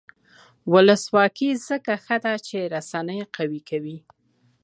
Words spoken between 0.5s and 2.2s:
ولسواکي ځکه ښه